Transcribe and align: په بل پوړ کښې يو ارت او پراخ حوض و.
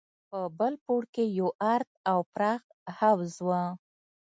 په 0.29 0.39
بل 0.59 0.73
پوړ 0.83 1.01
کښې 1.13 1.25
يو 1.39 1.49
ارت 1.73 1.91
او 2.11 2.19
پراخ 2.33 2.61
حوض 2.99 3.33
و. 3.45 3.49